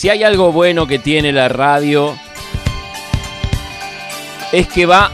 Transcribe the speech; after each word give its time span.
Si 0.00 0.08
hay 0.08 0.22
algo 0.22 0.50
bueno 0.50 0.86
que 0.86 0.98
tiene 0.98 1.30
la 1.30 1.50
radio, 1.50 2.16
es 4.50 4.66
que 4.66 4.86
va 4.86 5.12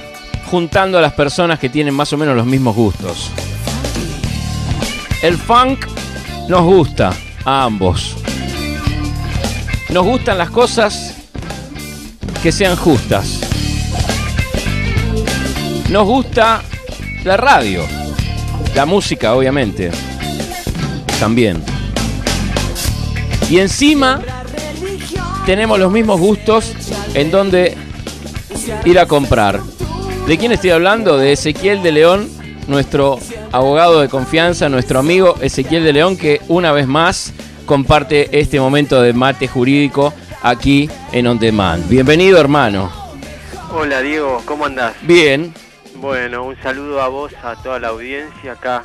juntando 0.48 0.96
a 0.96 1.00
las 1.00 1.12
personas 1.12 1.58
que 1.58 1.68
tienen 1.68 1.92
más 1.92 2.12
o 2.12 2.16
menos 2.16 2.36
los 2.36 2.46
mismos 2.46 2.76
gustos. 2.76 3.32
El 5.22 5.38
funk 5.38 5.86
nos 6.48 6.62
gusta 6.62 7.12
a 7.44 7.64
ambos. 7.64 8.14
Nos 9.90 10.04
gustan 10.04 10.38
las 10.38 10.50
cosas 10.50 11.16
que 12.40 12.52
sean 12.52 12.76
justas. 12.76 13.40
Nos 15.90 16.06
gusta 16.06 16.62
la 17.24 17.36
radio, 17.36 17.82
la 18.76 18.86
música 18.86 19.34
obviamente, 19.34 19.90
también. 21.18 21.60
Y 23.50 23.58
encima 23.58 24.35
tenemos 25.46 25.78
los 25.78 25.92
mismos 25.92 26.20
gustos 26.20 26.74
en 27.14 27.30
donde 27.30 27.76
ir 28.84 28.98
a 28.98 29.06
comprar. 29.06 29.60
¿De 30.26 30.36
quién 30.38 30.50
estoy 30.50 30.70
hablando? 30.70 31.18
De 31.18 31.32
Ezequiel 31.32 31.84
de 31.84 31.92
León, 31.92 32.28
nuestro 32.66 33.20
abogado 33.52 34.00
de 34.00 34.08
confianza, 34.08 34.68
nuestro 34.68 34.98
amigo 34.98 35.36
Ezequiel 35.40 35.84
de 35.84 35.92
León, 35.92 36.16
que 36.16 36.40
una 36.48 36.72
vez 36.72 36.88
más 36.88 37.32
comparte 37.64 38.36
este 38.38 38.58
momento 38.58 39.00
de 39.00 39.12
mate 39.12 39.46
jurídico 39.46 40.12
aquí 40.42 40.90
en 41.12 41.28
On 41.28 41.38
Demand. 41.38 41.88
Bienvenido, 41.88 42.40
hermano. 42.40 42.90
Hola, 43.72 44.02
Diego, 44.02 44.42
¿cómo 44.46 44.66
andás? 44.66 44.94
Bien. 45.02 45.54
Bueno, 45.94 46.42
un 46.42 46.60
saludo 46.60 47.00
a 47.00 47.08
vos, 47.08 47.32
a 47.44 47.54
toda 47.62 47.78
la 47.78 47.88
audiencia 47.88 48.52
acá. 48.52 48.84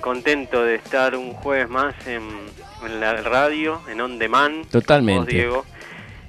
Contento 0.00 0.64
de 0.64 0.74
estar 0.74 1.14
un 1.14 1.34
jueves 1.34 1.68
más 1.68 1.94
en, 2.06 2.20
la 2.98 3.14
radio, 3.18 3.80
en 3.88 4.00
On 4.00 4.18
Demand. 4.18 4.66
Totalmente. 4.66 5.30
Diego, 5.32 5.64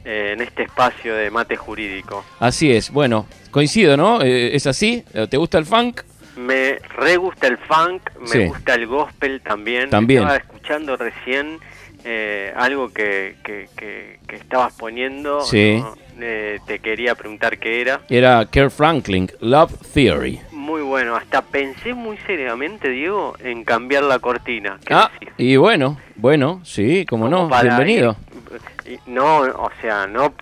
eh, 0.05 0.31
en 0.33 0.41
este 0.41 0.63
espacio 0.63 1.15
de 1.15 1.29
mate 1.29 1.55
jurídico. 1.55 2.23
Así 2.39 2.71
es. 2.71 2.91
Bueno, 2.91 3.27
coincido, 3.51 3.97
¿no? 3.97 4.21
Eh, 4.21 4.55
¿Es 4.55 4.67
así? 4.67 5.03
¿Te 5.29 5.37
gusta 5.37 5.57
el 5.57 5.65
funk? 5.65 6.01
Me 6.35 6.79
re 6.97 7.17
gusta 7.17 7.47
el 7.47 7.57
funk, 7.57 8.09
me 8.33 8.47
gusta 8.47 8.75
el 8.75 8.87
gospel 8.87 9.41
también. 9.41 9.89
También. 9.89 10.21
Estaba 10.21 10.37
escuchando 10.37 10.97
recién 10.97 11.59
eh, 12.03 12.51
algo 12.55 12.91
que, 12.91 13.35
que, 13.43 13.67
que, 13.75 14.35
estabas 14.35 14.73
poniendo. 14.73 15.41
Sí. 15.41 15.83
Eh, 16.19 16.59
te 16.65 16.79
quería 16.79 17.15
preguntar 17.15 17.57
qué 17.57 17.81
era. 17.81 18.01
Era 18.09 18.45
Kerr 18.49 18.71
Franklin, 18.71 19.29
Love 19.39 19.73
Theory. 19.93 20.39
Muy 20.51 20.81
bueno, 20.81 21.15
hasta 21.15 21.41
pensé 21.41 21.93
muy 21.93 22.17
seriamente, 22.25 22.89
Diego, 22.89 23.35
en 23.39 23.63
cambiar 23.63 24.03
la 24.03 24.19
cortina. 24.19 24.79
Ah, 24.89 25.11
y 25.37 25.55
bueno, 25.57 25.97
bueno, 26.15 26.61
sí, 26.63 27.05
como 27.05 27.27
no, 27.27 27.49
bienvenido. 27.61 28.15
No, 29.11 29.39
o 29.41 29.69
sea, 29.81 30.07
no 30.07 30.33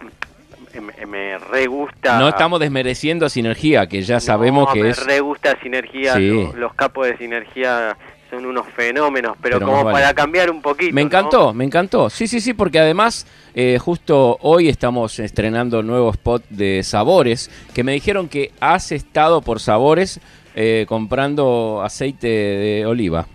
me, 1.08 1.38
re 1.38 1.68
gusta. 1.68 2.20
No 2.20 2.30
estamos 2.30 2.60
desmereciendo 2.60 3.26
a 3.26 3.30
Sinergia, 3.30 3.88
que 3.88 4.02
ya 4.02 4.20
sabemos 4.20 4.72
que 4.72 4.84
me 4.84 4.90
es. 4.90 5.00
Me 5.06 5.14
re 5.14 5.20
gusta 5.20 5.60
Sinergia, 5.62 6.18
los, 6.18 6.74
capos 6.76 7.08
de 7.08 7.18
Sinergia 7.18 7.98
son 8.30 8.46
unos 8.46 8.68
fenómenos, 8.68 9.36
pero, 9.42 9.60
como 9.60 9.84
para 9.84 10.14
cambiar 10.14 10.52
un 10.52 10.62
poquito. 10.62 10.94
Me 10.94 11.02
encantó, 11.02 11.54
me 11.54 11.66
encantó. 11.66 12.10
Sí, 12.10 12.28
sí, 12.28 12.40
sí, 12.40 12.54
porque 12.54 12.80
además 12.80 13.26
eh, 13.56 13.80
justo 13.80 14.38
hoy 14.42 14.70
estamos 14.70 15.18
estrenando 15.20 15.82
nuevo 15.82 16.12
spot 16.12 16.44
de 16.50 16.84
Sabores, 16.84 17.50
que 17.74 17.84
me 17.84 17.94
dijeron 17.94 18.30
que 18.30 18.52
has 18.60 18.92
estado 18.92 19.42
por 19.42 19.60
Sabores 19.60 20.20
eh, 20.56 20.86
comprando 20.88 21.82
aceite 21.84 22.28
de 22.28 22.86
oliva. 22.86 23.26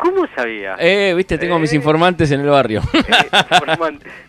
¿Cómo 0.00 0.26
sabía? 0.34 0.76
Eh, 0.78 1.12
viste, 1.14 1.36
tengo 1.36 1.58
mis 1.58 1.72
eh. 1.72 1.76
informantes 1.76 2.30
en 2.30 2.40
el 2.40 2.48
barrio. 2.48 2.80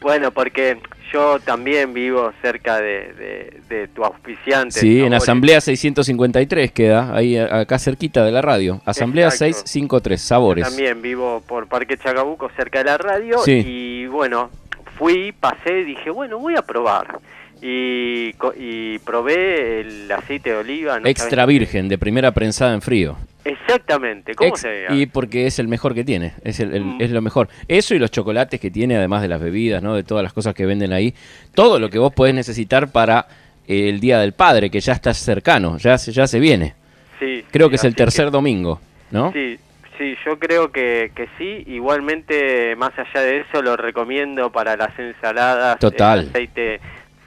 bueno, 0.02 0.32
porque 0.32 0.78
yo 1.14 1.40
también 1.40 1.94
vivo 1.94 2.34
cerca 2.42 2.80
de, 2.80 3.90
tu 3.96 4.04
auspiciante. 4.04 4.80
Sí, 4.80 5.02
en 5.02 5.14
Asamblea 5.14 5.62
653 5.62 6.72
queda, 6.72 7.16
ahí 7.16 7.38
acá 7.38 7.80
cerquita 7.80 8.26
de 8.26 8.32
la 8.32 8.42
radio. 8.42 8.82
Asamblea 8.86 9.32
653, 9.32 10.22
Sabores. 10.22 10.68
también 10.68 11.02
vivo 11.02 11.42
por 11.48 11.68
Parque 11.68 11.98
Chacabuco, 11.98 12.50
cerca 12.56 12.80
de 12.80 12.86
la 12.86 12.98
radio. 12.98 13.40
Y 13.48 14.08
bueno, 14.08 14.50
fui, 14.98 15.32
pasé, 15.32 15.86
dije, 15.86 16.10
bueno, 16.10 16.38
voy 16.38 16.56
a 16.56 16.62
probar. 16.64 17.20
Y, 17.62 18.34
y 18.58 19.00
probé 19.00 19.82
el 19.82 20.12
aceite 20.12 20.50
de 20.50 20.56
oliva. 20.56 21.00
Extra 21.04 21.46
virgen, 21.46 21.88
de 21.88 21.98
primera 21.98 22.32
prensada 22.32 22.74
en 22.74 22.82
frío. 22.82 23.18
Exactamente, 23.44 24.36
¿cómo 24.36 24.56
se 24.56 24.86
Y 24.90 25.08
porque 25.08 25.48
es 25.48 25.58
el 25.58 25.68
mejor 25.68 25.96
que 25.96 26.04
tiene, 26.04 26.34
es, 26.44 26.60
el, 26.60 26.84
mm. 26.84 27.02
es 27.02 27.12
lo 27.12 27.22
mejor. 27.22 27.50
Eso 27.68 27.96
y 27.96 28.00
los 28.00 28.12
chocolates 28.12 28.60
que 28.60 28.70
tiene, 28.70 28.96
además 28.96 29.22
de 29.22 29.28
las 29.28 29.42
bebidas, 29.42 29.82
¿no? 29.82 29.96
de 29.96 30.04
todas 30.04 30.24
las 30.24 30.34
cosas 30.34 30.54
que 30.54 30.66
venden 30.66 30.94
ahí. 30.94 31.14
Todo 31.56 31.80
lo 31.80 31.90
que 31.90 31.98
vos 31.98 32.14
podés 32.14 32.36
necesitar 32.36 32.92
para 32.92 33.28
el 33.68 34.00
Día 34.00 34.20
del 34.20 34.34
Padre, 34.34 34.70
que 34.70 34.80
ya 34.80 34.94
está 34.94 35.14
cercano, 35.14 35.78
ya, 35.78 35.96
ya 35.96 36.28
se 36.28 36.40
viene. 36.40 36.76
Sí, 37.20 37.44
creo 37.52 37.70
que 37.70 37.76
es 37.76 37.84
el 37.84 37.96
tercer 37.96 38.32
domingo, 38.32 38.80
¿no? 39.12 39.32
Sí, 39.32 39.58
sí, 39.98 40.16
yo 40.26 40.38
creo 40.38 40.72
que, 40.72 41.12
que 41.16 41.28
sí. 41.38 41.64
Igualmente, 41.68 42.76
más 42.76 42.92
allá 42.98 43.22
de 43.22 43.40
eso, 43.40 43.62
lo 43.62 43.76
recomiendo 43.76 44.52
para 44.52 44.76
las 44.76 44.98
ensaladas. 45.00 45.80
Total. 45.80 46.28
aceite 46.30 46.80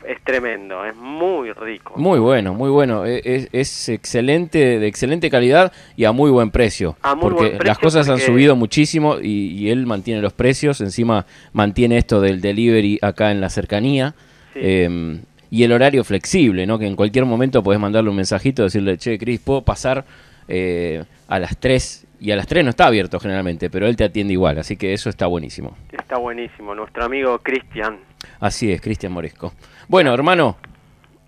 es 0.07 0.23
tremendo, 0.23 0.85
es 0.85 0.95
muy 0.97 1.53
rico. 1.53 1.95
Muy 1.97 2.19
bueno, 2.19 2.55
muy 2.55 2.71
bueno. 2.71 3.07
E, 3.07 3.49
es, 3.53 3.89
excelente, 3.89 4.79
de 4.79 4.87
excelente 4.87 5.31
calidad 5.31 5.73
y 5.97 6.05
a 6.05 6.13
muy 6.13 6.31
buen 6.31 6.51
precio. 6.51 6.97
porque 7.21 7.59
las 7.65 7.79
cosas 7.79 8.09
han 8.09 8.19
subido 8.19 8.57
muchísimo 8.57 9.17
y, 9.21 9.69
él 9.71 9.87
mantiene 9.87 10.21
los 10.21 10.33
precios. 10.33 10.81
Encima 10.81 11.27
mantiene 11.53 11.99
esto 11.99 12.21
del 12.21 12.41
delivery 12.41 12.99
acá 13.03 13.31
en 13.31 13.41
la 13.41 13.49
cercanía. 13.49 14.15
Em, 14.55 15.21
y 15.51 15.63
el 15.63 15.73
horario 15.73 16.05
flexible, 16.05 16.67
¿no? 16.67 16.79
Que 16.79 16.87
en 16.87 16.97
cualquier 16.97 17.25
momento 17.25 17.63
puedes 17.63 17.81
mandarle 17.81 18.11
un 18.11 18.17
mensajito, 18.17 18.65
decirle, 18.65 18.99
che, 18.99 19.19
Cris, 19.19 19.41
¿puedo 19.41 19.63
pasar 19.63 20.05
eh, 20.49 21.05
a 21.29 21.39
las 21.39 21.57
3? 21.59 22.07
Y 22.25 22.33
a 22.33 22.37
las 22.37 22.47
3 22.47 22.65
no 22.65 22.71
está 22.71 22.87
abierto 22.87 23.21
generalmente, 23.21 23.69
pero 23.69 23.87
él 23.87 23.97
te 23.97 24.05
atiende 24.05 24.33
igual, 24.33 24.57
así 24.57 24.79
que 24.79 24.95
eso 24.95 25.11
está 25.11 25.27
buenísimo. 25.27 25.77
Está 25.93 26.17
buenísimo. 26.17 26.75
Nuestro 26.75 27.05
amigo 27.05 27.39
Cristian. 27.41 27.99
Así 28.41 28.73
es, 28.73 28.81
Cristian 28.81 29.13
Moresco. 29.13 29.53
Bueno, 29.89 30.15
hermano, 30.15 30.57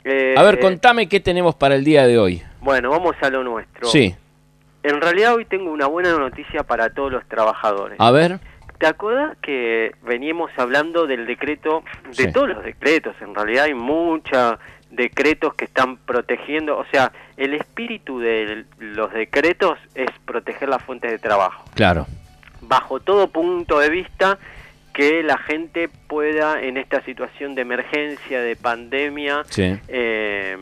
eh, 0.04 0.34
a 0.34 0.42
ver, 0.42 0.58
contame 0.58 1.06
qué 1.06 1.20
tenemos 1.20 1.54
para 1.54 1.74
el 1.74 1.84
día 1.84 2.06
de 2.06 2.18
hoy. 2.18 2.42
Bueno, 2.62 2.88
vamos 2.88 3.14
a 3.20 3.28
lo 3.28 3.44
nuestro. 3.44 3.86
Sí. 3.88 4.14
En 4.82 4.98
realidad 5.02 5.34
hoy 5.34 5.44
tengo 5.44 5.70
una 5.70 5.86
buena 5.86 6.16
noticia 6.16 6.62
para 6.62 6.88
todos 6.88 7.12
los 7.12 7.28
trabajadores. 7.28 8.00
A 8.00 8.10
ver. 8.10 8.40
¿Te 8.78 8.86
acuerdas 8.86 9.36
que 9.42 9.92
veníamos 10.02 10.50
hablando 10.56 11.06
del 11.06 11.26
decreto, 11.26 11.84
de 12.16 12.32
todos 12.32 12.48
los 12.48 12.64
decretos? 12.64 13.14
En 13.20 13.34
realidad 13.34 13.64
hay 13.64 13.74
muchos 13.74 14.58
decretos 14.90 15.54
que 15.54 15.64
están 15.64 15.96
protegiendo, 15.96 16.78
o 16.78 16.84
sea, 16.86 17.12
el 17.36 17.54
espíritu 17.54 18.18
de 18.18 18.64
los 18.78 19.12
decretos 19.12 19.78
es 19.94 20.10
proteger 20.24 20.68
las 20.68 20.82
fuentes 20.82 21.10
de 21.10 21.18
trabajo. 21.18 21.64
Claro. 21.74 22.06
Bajo 22.62 23.00
todo 23.00 23.28
punto 23.28 23.78
de 23.78 23.90
vista, 23.90 24.38
que 24.96 25.22
la 25.22 25.36
gente 25.36 25.90
pueda 26.08 26.62
en 26.62 26.78
esta 26.78 27.02
situación 27.02 27.54
de 27.54 27.62
emergencia, 27.62 28.40
de 28.40 28.56
pandemia, 28.56 29.42
eh, 29.58 30.56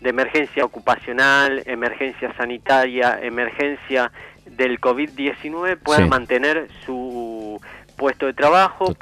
de 0.00 0.08
emergencia 0.08 0.64
ocupacional, 0.64 1.62
emergencia 1.66 2.32
sanitaria, 2.36 3.18
emergencia 3.20 4.12
del 4.46 4.80
COVID-19, 4.80 5.78
pueda 5.78 6.06
mantener 6.06 6.68
su 6.84 6.94
puesto 8.02 8.26
de 8.26 8.32
trabajo, 8.32 8.92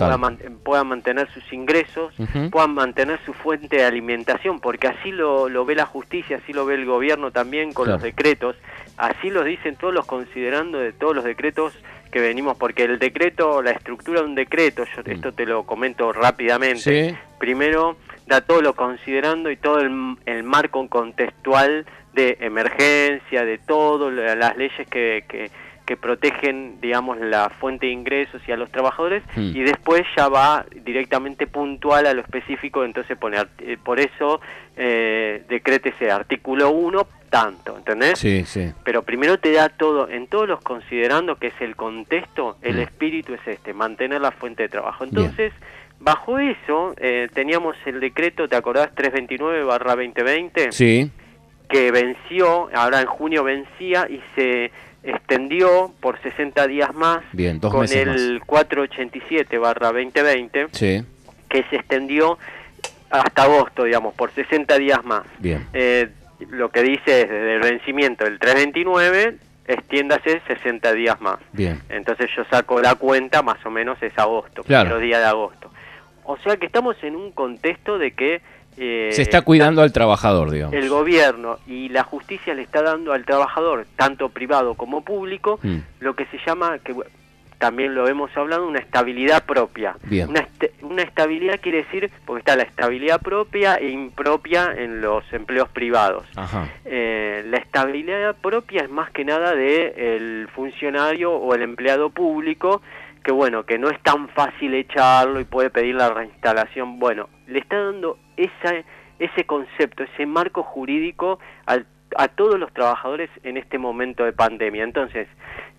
pueda, 0.63 0.85
mantener 0.85 1.27
sus 1.33 1.51
ingresos, 1.55 2.13
pueda 2.51 2.67
mantener 2.67 3.19
su 3.25 3.33
fuente 3.33 3.77
de 3.77 3.85
alimentación, 3.85 4.61
porque 4.61 4.89
así 4.89 5.11
lo, 5.11 5.49
lo, 5.49 5.65
ve 5.65 5.75
la 5.75 5.87
justicia, 5.87 6.37
así 6.37 6.53
lo 6.53 6.67
ve 6.67 6.75
el 6.75 6.85
gobierno 6.85 7.31
también 7.31 7.73
con 7.73 7.89
los 7.89 8.03
decretos, 8.03 8.57
así 8.99 9.31
lo 9.31 9.43
dicen 9.43 9.77
todos 9.77 9.95
los 9.95 10.05
considerando 10.05 10.79
de 10.79 10.93
todos 10.93 11.17
los 11.17 11.25
decretos 11.25 11.73
que 12.13 12.21
venimos, 12.21 12.59
porque 12.59 12.83
el 12.83 12.99
decreto, 12.99 13.63
la 13.63 13.71
estructura 13.71 14.21
de 14.21 14.27
un 14.27 14.35
decreto, 14.35 14.85
yo 14.85 15.03
mm. 15.03 15.11
esto 15.11 15.33
te 15.33 15.47
lo 15.47 15.65
comento 15.65 16.13
rápidamente, 16.13 17.19
primero 17.39 17.97
da 18.27 18.43
todo 18.43 18.61
lo 18.61 18.75
considerando 18.75 19.51
y 19.51 19.57
todo 19.57 19.81
el, 19.81 20.45
marco 20.45 20.87
contextual 20.91 21.87
de 22.13 22.37
emergencia, 22.41 23.47
de 23.47 23.57
todo, 23.57 24.11
las 24.11 24.59
leyes 24.59 24.87
que, 24.91 25.25
que, 25.27 25.51
protegen, 25.97 26.81
digamos, 26.81 27.19
la 27.21 27.51
fuente 27.51 27.87
de 27.87 27.93
ingresos 27.93 28.41
y 28.47 28.53
a 28.53 28.57
los 28.57 28.71
trabajadores, 28.71 29.23
mm. 29.37 29.57
y 29.57 29.63
después 29.63 30.03
ya 30.17 30.29
va 30.29 30.65
directamente 30.85 31.47
puntual 31.47 32.07
a 32.07 32.15
lo 32.15 32.21
específico, 32.21 32.85
entonces 32.85 33.17
poner, 33.17 33.49
eh, 33.59 33.77
por 33.83 34.01
eso 34.01 34.41
eh, 34.77 35.45
ese 35.49 36.11
artículo 36.11 36.71
1 36.71 37.07
tanto, 37.31 37.79
¿entendés? 37.79 38.19
Sí, 38.19 38.45
sí. 38.45 38.73
Pero 38.85 39.03
primero 39.03 39.39
te 39.39 39.53
da 39.53 39.69
todo, 39.69 40.09
en 40.09 40.27
todos 40.27 40.49
los 40.49 40.61
considerando 40.61 41.37
que 41.37 41.49
es 41.49 41.61
el 41.61 41.77
contexto, 41.77 42.57
el 42.61 42.77
mm. 42.77 42.81
espíritu 42.81 43.35
es 43.35 43.47
este, 43.47 43.73
mantener 43.73 44.21
la 44.21 44.33
fuente 44.33 44.65
de 44.65 44.69
trabajo. 44.69 45.05
Entonces, 45.05 45.53
bajo 46.01 46.39
eso, 46.39 46.95
eh, 46.99 47.29
teníamos 47.33 47.77
el 47.87 48.01
decreto, 48.01 48.49
¿te 48.49 48.57
acordás? 48.57 48.91
329 48.95 49.65
barra 49.65 49.95
2020. 49.95 50.73
Sí. 50.73 51.11
Que 51.69 51.93
venció, 51.93 52.69
ahora 52.75 53.01
en 53.01 53.07
junio 53.07 53.45
vencía 53.45 54.09
y 54.11 54.21
se 54.35 54.73
extendió 55.03 55.93
por 56.01 56.21
60 56.21 56.67
días 56.67 56.95
más 56.95 57.21
Bien, 57.33 57.59
dos 57.59 57.73
con 57.73 57.91
el 57.91 58.43
487 58.45 59.59
barra 59.59 59.89
2020. 59.93 60.69
Sí 60.73 61.05
que 61.51 61.65
se 61.65 61.77
extendió 61.77 62.39
hasta 63.11 63.43
agosto, 63.43 63.85
digamos, 63.85 64.15
por 64.15 64.33
60 64.33 64.79
días 64.79 65.05
más. 65.05 65.25
Bien. 65.39 65.67
Eh, 65.75 66.09
lo 66.49 66.71
que 66.71 66.83
dice 66.83 67.23
es 67.23 67.29
desde 67.29 67.57
el 67.57 67.61
vencimiento 67.61 68.25
del 68.25 68.39
329 68.39 69.37
extiéndase 69.67 70.41
60 70.47 70.93
días 70.95 71.21
más. 71.21 71.39
Bien. 71.53 71.81
Entonces 71.91 72.31
yo 72.35 72.45
saco 72.51 72.81
la 72.81 72.95
cuenta, 72.95 73.43
más 73.43 73.65
o 73.67 73.71
menos 73.71 74.03
es 74.03 74.17
agosto, 74.19 74.65
claro. 74.65 74.99
día 74.99 75.19
de 75.19 75.27
agosto. 75.27 75.71
O 76.25 76.39
sea 76.39 76.57
que 76.57 76.67
estamos 76.67 76.97
en 77.03 77.17
un 77.17 77.33
contexto 77.33 77.99
de 77.99 78.13
que... 78.13 78.41
Eh, 78.77 79.11
Se 79.13 79.23
está 79.23 79.43
cuidando 79.43 79.83
al 79.83 79.93
trabajador, 79.93 80.51
digamos. 80.51 80.75
El 80.75 80.89
gobierno 80.89 81.59
y 81.67 81.89
la 81.89 82.05
justicia 82.05 82.55
le 82.55 82.63
está 82.63 82.83
dando 82.83 83.13
al 83.13 83.25
trabajador, 83.25 83.87
tanto 83.97 84.29
privado 84.31 84.75
como 84.75 85.03
público, 85.03 85.59
mm. 85.63 85.79
lo 86.01 86.15
que 86.15 86.27
se 86.27 86.39
llama, 86.47 86.79
que 86.79 86.95
también 87.61 87.95
lo 87.95 88.09
hemos 88.09 88.35
hablado, 88.39 88.67
una 88.67 88.79
estabilidad 88.79 89.45
propia. 89.45 89.95
Una, 90.11 90.49
una, 90.81 91.03
estabilidad 91.03 91.61
quiere 91.61 91.85
decir, 91.85 92.11
porque 92.25 92.39
está 92.39 92.57
la 92.57 92.63
estabilidad 92.63 93.21
propia 93.21 93.75
e 93.75 93.91
impropia 93.91 94.73
en 94.75 95.03
los 95.03 95.31
empleos 95.31 95.69
privados. 95.69 96.25
Eh, 96.87 97.45
la 97.47 97.59
estabilidad 97.59 98.35
propia 98.37 98.83
es 98.83 98.91
más 98.91 99.11
que 99.11 99.27
nada 99.27 99.55
de 99.55 100.17
el 100.17 100.49
funcionario 100.55 101.35
o 101.35 101.55
el 101.55 101.61
empleado 101.61 102.09
público, 102.09 102.81
que 103.23 103.31
bueno, 103.31 103.65
que 103.65 103.79
no 103.79 103.91
es 103.91 104.03
tan 104.03 104.31
fácil 104.31 104.73
echarlo 104.73 105.39
y 105.39 105.45
puede 105.45 105.69
pedir 105.69 105.97
la 105.97 106.09
reinstalación. 106.09 106.99
Bueno, 106.99 107.29
le 107.47 107.59
está 107.59 107.79
dando 107.79 108.17
esa, 108.45 108.85
ese 109.19 109.45
concepto, 109.45 110.05
ese 110.05 110.27
marco 110.27 110.63
jurídico 110.63 111.39
al 111.67 111.87
a 112.17 112.29
todos 112.29 112.59
los 112.59 112.73
trabajadores 112.73 113.31
en 113.43 113.57
este 113.57 113.79
momento 113.79 114.25
de 114.25 114.33
pandemia. 114.33 114.85
Entonces, 114.85 115.29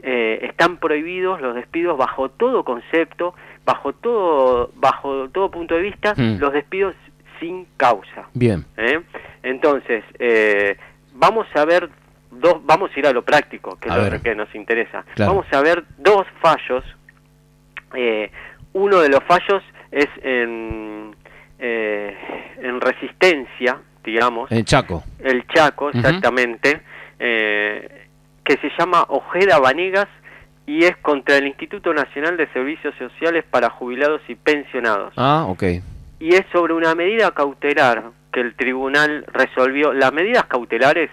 eh, 0.04 0.40
están 0.44 0.78
prohibidos 0.78 1.42
los 1.42 1.56
despidos 1.56 1.98
bajo 1.98 2.30
todo 2.30 2.64
concepto, 2.64 3.34
bajo 3.66 3.94
todo, 3.94 4.72
bajo 4.76 5.30
todo 5.30 5.52
punto 5.52 5.76
de 5.76 5.82
vista, 5.82 6.14
mm. 6.16 6.38
los 6.40 6.54
despidos 6.54 6.96
sin 7.40 7.66
causa. 7.78 8.28
Bien. 8.34 8.66
¿Eh? 8.78 9.02
Entonces, 9.44 10.04
eh, 10.20 10.78
vamos 11.14 11.48
a 11.56 11.66
ver 11.66 11.90
dos, 12.32 12.66
vamos 12.66 12.92
a 12.96 13.00
ir 13.00 13.08
a 13.08 13.12
lo 13.12 13.24
práctico, 13.24 13.78
que 13.78 13.90
es 13.90 13.96
lo 13.96 14.22
que 14.22 14.36
nos 14.36 14.54
interesa. 14.56 15.04
Vamos 15.18 15.46
a 15.52 15.62
ver 15.62 15.84
dos 15.98 16.26
fallos. 16.42 16.84
uno 18.74 19.00
de 19.00 19.10
los 19.10 19.24
fallos 19.26 19.64
es 19.92 20.08
en, 20.24 21.14
en 21.62 22.82
resistencia, 22.82 23.80
digamos. 24.04 24.52
El 24.52 24.66
Chaco. 24.66 25.04
El 25.20 25.46
Chaco, 25.48 25.90
exactamente, 25.90 26.82
eh, 27.20 28.08
que 28.44 28.58
se 28.58 28.70
llama 28.78 29.06
Ojeda 29.10 29.60
Vanegas 29.60 30.08
y 30.66 30.84
es 30.84 30.96
contra 30.98 31.38
el 31.38 31.48
Instituto 31.48 31.94
Nacional 31.94 32.38
de 32.38 32.48
Servicios 32.48 32.96
Sociales 32.98 33.44
para 33.50 33.70
Jubilados 33.70 34.22
y 34.28 34.36
Pensionados. 34.36 35.14
Ah, 35.18 35.46
ok. 35.48 35.64
Y 36.20 36.34
es 36.36 36.46
sobre 36.52 36.74
una 36.74 36.96
medida 36.96 37.32
cautelar 37.32 38.12
que 38.32 38.42
el 38.42 38.56
tribunal 38.56 39.26
resolvió. 39.28 39.94
Las 39.94 40.14
medidas 40.14 40.46
cautelares 40.46 41.10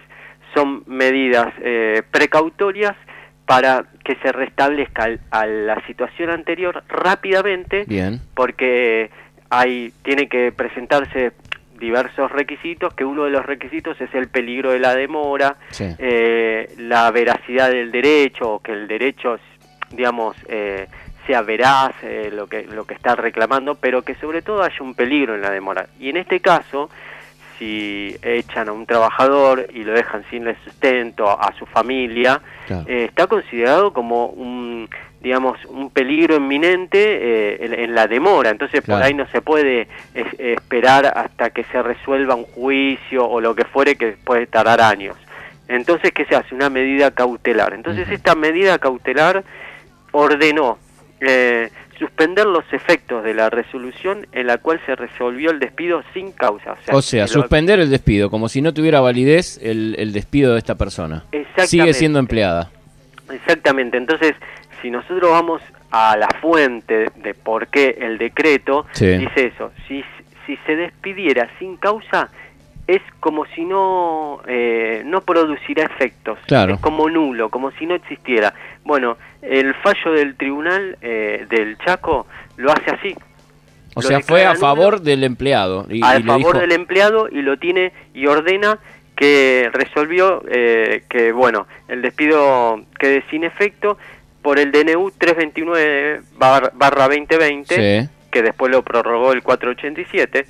son 0.53 0.83
medidas 0.87 1.47
eh, 1.61 2.03
precautorias 2.11 2.95
para 3.45 3.85
que 4.05 4.15
se 4.21 4.31
restablezca 4.31 5.09
a 5.31 5.45
la 5.47 5.85
situación 5.87 6.29
anterior 6.29 6.83
rápidamente, 6.87 7.85
Bien. 7.87 8.21
porque 8.35 9.09
hay 9.49 9.93
tiene 10.03 10.27
que 10.27 10.51
presentarse 10.51 11.33
diversos 11.79 12.31
requisitos, 12.31 12.93
que 12.93 13.05
uno 13.05 13.23
de 13.23 13.31
los 13.31 13.45
requisitos 13.45 13.99
es 14.01 14.13
el 14.13 14.27
peligro 14.27 14.71
de 14.71 14.79
la 14.79 14.95
demora, 14.95 15.55
eh, 15.79 16.73
la 16.77 17.09
veracidad 17.11 17.71
del 17.71 17.91
derecho, 17.91 18.55
o 18.55 18.59
que 18.59 18.73
el 18.73 18.87
derecho, 18.87 19.39
digamos, 19.91 20.35
eh, 20.49 20.87
sea 21.25 21.41
veraz 21.41 21.93
eh, 22.03 22.29
lo, 22.33 22.47
que, 22.47 22.63
lo 22.63 22.85
que 22.85 22.93
está 22.93 23.15
reclamando, 23.15 23.75
pero 23.75 24.01
que 24.01 24.15
sobre 24.15 24.41
todo 24.41 24.63
haya 24.63 24.81
un 24.81 24.93
peligro 24.93 25.35
en 25.35 25.41
la 25.41 25.51
demora. 25.51 25.87
Y 25.99 26.09
en 26.09 26.17
este 26.17 26.41
caso, 26.41 26.89
si 27.59 28.15
echan 28.23 28.69
a 28.69 28.71
un 28.71 28.85
trabajador 28.87 29.67
y 29.73 29.83
lo 29.83 29.93
dejan 29.93 30.23
sin 30.31 30.47
el 30.47 30.57
sustento 30.63 31.29
a 31.29 31.53
su 31.59 31.65
familia, 31.67 32.41
está 32.87 33.27
considerado 33.27 33.93
como 33.93 34.27
un 34.27 34.89
digamos, 35.21 35.63
un 35.65 35.89
peligro 35.89 36.37
inminente 36.37 36.97
eh, 36.97 37.83
en, 37.83 37.93
la 37.93 38.07
demora. 38.07 38.51
Entonces, 38.51 38.81
por 38.81 39.03
ahí 39.03 39.13
no 39.13 39.27
se 39.27 39.41
puede 39.41 39.89
esperar 40.13 41.07
hasta 41.07 41.49
que 41.49 41.65
se 41.65 41.83
resuelva 41.83 42.35
un 42.35 42.45
juicio 42.45 43.27
o 43.27 43.41
lo 43.41 43.53
que 43.53 43.65
fuere 43.65 43.97
que 43.97 44.15
puede 44.23 44.47
tardar 44.47 44.79
años. 44.79 45.17
Entonces, 45.67 46.11
¿qué 46.13 46.25
se 46.25 46.35
hace? 46.35 46.55
Una 46.55 46.69
medida 46.69 47.11
cautelar. 47.11 47.73
Entonces, 47.73 48.09
esta 48.09 48.33
medida 48.33 48.79
cautelar 48.79 49.43
ordenó 50.11 50.79
eh, 51.19 51.69
suspender 51.99 52.45
los 52.45 52.63
efectos 52.71 53.23
de 53.23 53.33
la 53.33 53.49
resolución 53.49 54.25
en 54.31 54.47
la 54.47 54.57
cual 54.57 54.79
se 54.85 54.95
resolvió 54.95 55.51
el 55.51 55.59
despido 55.59 56.01
sin 56.13 56.31
causa. 56.31 56.77
O 56.91 57.01
sea, 57.01 57.27
suspender 57.27 57.79
el 57.79 57.89
despido, 57.89 58.29
como 58.29 58.49
si 58.49 58.61
no 58.61 58.73
tuviera 58.73 59.01
validez 59.01 59.59
el, 59.61 59.95
el 59.99 60.13
despido 60.13 60.53
de 60.53 60.59
esta 60.59 60.75
persona. 60.75 61.25
Sigue 61.65 61.93
siendo 61.93 62.19
empleada. 62.19 62.71
Exactamente. 63.29 63.97
Entonces, 63.97 64.33
si 64.81 64.89
nosotros 64.89 65.29
vamos 65.29 65.61
a 65.91 66.15
la 66.17 66.29
fuente 66.41 67.11
de 67.15 67.33
por 67.33 67.67
qué 67.67 67.97
el 67.99 68.17
decreto 68.17 68.85
dice 68.93 69.47
eso, 69.53 69.71
si, 69.87 70.03
si 70.45 70.55
se 70.65 70.75
despidiera 70.75 71.49
sin 71.59 71.77
causa, 71.77 72.29
es 72.87 73.01
como 73.19 73.45
si 73.53 73.65
no, 73.65 74.41
eh, 74.47 75.03
no 75.05 75.21
produciera 75.21 75.83
efectos, 75.83 76.39
es 76.47 76.79
como 76.79 77.09
nulo, 77.09 77.49
como 77.49 77.71
si 77.71 77.85
no 77.85 77.95
existiera. 77.95 78.53
Bueno, 78.89 79.17
el 79.43 79.75
fallo 79.75 80.13
del 80.13 80.35
tribunal 80.35 80.97
eh, 80.99 81.45
del 81.47 81.77
Chaco 81.77 82.25
lo 82.57 82.71
hace 82.71 82.89
así. 82.89 83.15
O 83.93 84.01
sea, 84.01 84.19
fue 84.21 84.43
a 84.47 84.55
favor 84.55 85.01
del 85.01 85.23
empleado. 85.23 85.85
Y, 85.91 86.01
a 86.03 86.19
favor 86.21 86.57
del 86.57 86.71
empleado 86.71 87.29
y 87.29 87.43
lo 87.43 87.59
tiene 87.59 87.93
y 88.15 88.25
ordena 88.25 88.79
que 89.15 89.69
resolvió 89.71 90.43
eh, 90.49 91.03
que, 91.07 91.31
bueno, 91.31 91.67
el 91.87 92.01
despido 92.01 92.81
quede 92.97 93.23
sin 93.29 93.43
efecto 93.43 93.99
por 94.41 94.57
el 94.57 94.71
DNU 94.71 95.11
329 95.11 96.21
barra 96.39 97.07
2020, 97.09 98.09
que 98.31 98.41
después 98.41 98.71
lo 98.71 98.81
prorrogó 98.81 99.33
el 99.33 99.43
487, 99.43 100.47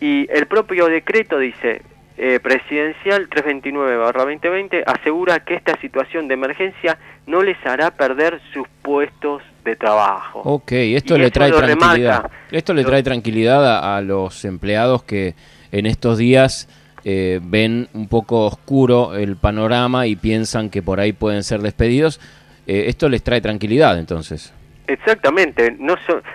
y 0.00 0.28
el 0.30 0.46
propio 0.46 0.86
decreto 0.86 1.40
dice, 1.40 1.82
eh, 2.20 2.40
presidencial 2.40 3.28
329 3.28 3.96
barra 3.96 4.24
2020 4.24 4.82
asegura 4.84 5.38
que 5.44 5.54
esta 5.54 5.80
situación 5.80 6.26
de 6.26 6.34
emergencia 6.34 6.98
no 7.28 7.44
les 7.44 7.56
hará 7.64 7.92
perder 7.92 8.40
sus 8.52 8.66
puestos 8.82 9.40
de 9.64 9.76
trabajo. 9.76 10.40
Ok, 10.44 10.72
esto 10.72 11.16
le 11.16 11.30
trae 11.30 11.52
tranquilidad. 11.52 12.28
esto 12.50 12.74
le 12.74 12.82
trae 12.82 13.04
tranquilidad 13.04 13.94
a, 13.94 14.00
los 14.00 14.44
empleados 14.44 15.04
que 15.04 15.36
en 15.70 15.86
estos 15.86 16.18
días 16.18 16.68
eh, 17.04 17.38
ven 17.40 17.88
un 17.94 18.08
poco 18.08 18.46
oscuro 18.46 19.14
el 19.14 19.36
panorama 19.36 20.08
y 20.08 20.16
piensan 20.16 20.70
que 20.70 20.82
por 20.82 20.98
ahí 20.98 21.12
pueden 21.12 21.44
ser 21.44 21.60
despedidos. 21.60 22.20
Eh, 22.66 22.86
esto 22.88 23.08
les 23.08 23.22
trae 23.22 23.40
tranquilidad 23.40 23.96
entonces. 23.96 24.52
Exactamente, 24.88 25.76
no 25.78 25.94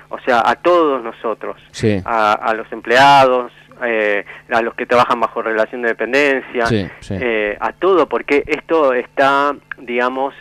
o 0.09 0.19
sea, 0.19 0.43
a 0.45 0.55
todos 0.55 1.03
nosotros, 1.03 1.57
a, 2.05 2.53
los 2.55 2.71
empleados, 2.71 3.51
eh, 3.83 4.25
a 4.49 4.61
los 4.61 4.73
que 4.75 4.85
trabajan 4.85 5.19
bajo 5.19 5.41
relación 5.41 5.81
de 5.81 5.89
dependencia, 5.89 6.65
eh, 7.09 7.57
a 7.59 7.73
todo, 7.73 8.07
porque 8.07 8.43
esto 8.45 8.93
está, 8.93 9.55
digamos, 9.77 10.33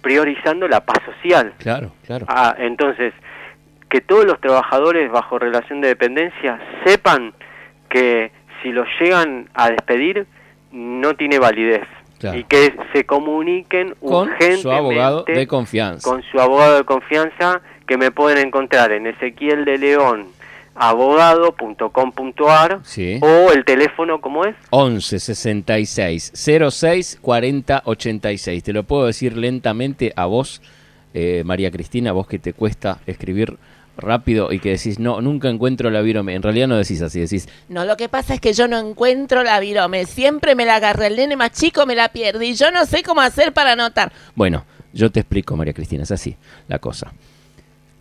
priorizando 0.00 0.68
la 0.68 0.80
paz 0.80 0.98
social. 1.04 1.52
Claro, 1.58 1.92
claro. 2.06 2.26
Ah, 2.28 2.54
entonces, 2.58 3.12
que 3.88 4.00
todos 4.00 4.24
los 4.24 4.40
trabajadores 4.40 5.10
bajo 5.10 5.38
relación 5.38 5.80
de 5.80 5.88
dependencia 5.88 6.60
sepan 6.84 7.32
que 7.88 8.30
si 8.62 8.70
los 8.70 8.86
llegan 9.00 9.48
a 9.54 9.70
despedir, 9.70 10.26
no 10.70 11.14
tiene 11.14 11.38
validez 11.38 11.86
y 12.34 12.44
que 12.44 12.74
se 12.92 13.04
comuniquen 13.04 13.94
con 14.00 14.28
su 14.60 14.70
abogado 14.70 15.24
de 15.24 15.46
confianza. 15.46 16.08
Con 16.08 16.22
su 16.22 16.40
abogado 16.40 16.76
de 16.76 16.84
confianza 16.84 17.60
que 17.86 17.96
me 17.96 18.10
pueden 18.10 18.46
encontrar 18.46 18.92
en 18.92 19.06
Ezequiel 19.06 19.64
de 19.64 19.78
León 19.78 20.26
abogado.com.ar 20.78 22.80
o 23.20 23.52
el 23.52 23.64
teléfono, 23.64 24.20
¿cómo 24.20 24.44
es? 24.44 24.56
11 24.70 25.18
66 25.18 26.32
06 26.70 27.18
40 27.20 27.82
86. 27.84 28.62
Te 28.62 28.72
lo 28.72 28.84
puedo 28.84 29.06
decir 29.06 29.36
lentamente 29.36 30.12
a 30.16 30.26
vos, 30.26 30.62
eh, 31.14 31.42
María 31.44 31.70
Cristina, 31.70 32.12
vos 32.12 32.26
que 32.26 32.38
te 32.38 32.52
cuesta 32.52 32.98
escribir 33.06 33.56
rápido 33.96 34.52
y 34.52 34.60
que 34.60 34.70
decís, 34.70 34.98
no, 34.98 35.20
nunca 35.20 35.48
encuentro 35.48 35.90
la 35.90 36.00
virome. 36.00 36.34
En 36.34 36.42
realidad 36.42 36.68
no 36.68 36.76
decís 36.76 37.02
así, 37.02 37.20
decís, 37.20 37.48
no, 37.68 37.84
lo 37.84 37.96
que 37.96 38.08
pasa 38.08 38.34
es 38.34 38.40
que 38.40 38.52
yo 38.52 38.68
no 38.68 38.78
encuentro 38.78 39.42
la 39.42 39.58
virome. 39.60 40.06
Siempre 40.06 40.54
me 40.54 40.64
la 40.64 40.76
agarré 40.76 41.08
el 41.08 41.16
nene 41.16 41.36
más 41.36 41.50
chico, 41.50 41.84
me 41.84 41.96
la 41.96 42.10
pierdí. 42.10 42.54
Yo 42.54 42.70
no 42.70 42.86
sé 42.86 43.02
cómo 43.02 43.20
hacer 43.20 43.52
para 43.52 43.72
anotar. 43.72 44.12
Bueno, 44.34 44.64
yo 44.92 45.10
te 45.10 45.20
explico, 45.20 45.56
María 45.56 45.74
Cristina, 45.74 46.04
es 46.04 46.12
así 46.12 46.36
la 46.68 46.78
cosa. 46.78 47.12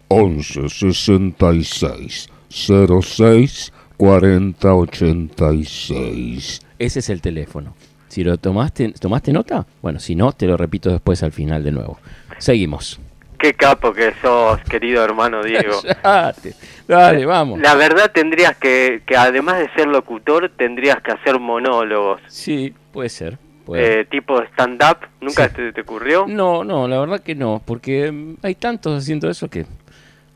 11 0.09 0.69
66 0.69 2.29
06 2.49 3.73
40 3.97 4.75
86. 4.75 6.61
Ese 6.79 6.99
es 6.99 7.09
el 7.09 7.21
teléfono. 7.21 7.75
Si 8.07 8.23
lo 8.23 8.37
tomaste, 8.37 8.93
¿tomaste 8.93 9.33
nota? 9.33 9.65
Bueno, 9.81 9.99
si 9.99 10.15
no, 10.15 10.31
te 10.31 10.47
lo 10.47 10.55
repito 10.57 10.89
después 10.91 11.23
al 11.23 11.31
final 11.31 11.63
de 11.63 11.71
nuevo. 11.71 11.99
Seguimos. 12.37 12.99
Qué 13.37 13.53
capo 13.53 13.93
que 13.93 14.13
sos, 14.21 14.59
querido 14.61 15.03
hermano 15.03 15.43
Diego. 15.43 15.81
Dale, 16.87 17.25
vamos. 17.25 17.59
La 17.59 17.75
verdad 17.75 18.11
tendrías 18.11 18.57
que, 18.57 19.03
que 19.05 19.15
además 19.15 19.59
de 19.59 19.69
ser 19.75 19.87
locutor, 19.87 20.49
tendrías 20.55 21.01
que 21.01 21.11
hacer 21.11 21.39
monólogos. 21.39 22.21
Sí, 22.27 22.73
puede 22.91 23.09
ser. 23.09 23.37
Eh, 23.75 24.07
tipo 24.09 24.41
stand-up, 24.43 24.99
¿nunca 25.19 25.49
te, 25.49 25.73
te, 25.73 25.81
ocurrió? 25.81 26.25
No, 26.27 26.63
no, 26.63 26.87
la 26.87 26.99
verdad 26.99 27.19
que 27.19 27.35
no, 27.35 27.61
porque 27.65 28.11
mm, 28.11 28.37
hay 28.41 28.55
tantos 28.55 29.03
haciendo 29.03 29.29
eso 29.29 29.49
que 29.49 29.65